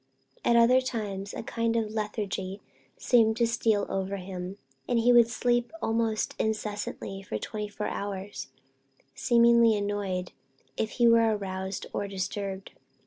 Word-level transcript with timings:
At 0.43 0.55
other 0.55 0.81
times 0.81 1.31
a 1.31 1.43
kind 1.43 1.75
of 1.75 1.91
lethargy 1.91 2.59
seemed 2.97 3.37
to 3.37 3.45
steal 3.45 3.85
over 3.87 4.17
him, 4.17 4.57
and 4.89 4.97
he 4.97 5.13
would 5.13 5.27
sleep 5.27 5.71
almost 5.79 6.33
incessantly 6.39 7.21
for 7.21 7.37
twenty 7.37 7.67
four 7.67 7.85
hours, 7.85 8.47
seeming 9.13 9.63
annoyed 9.75 10.31
if 10.75 10.89
he 10.93 11.07
were 11.07 11.37
aroused 11.37 11.85
or 11.93 12.07
disturbed. 12.07 12.71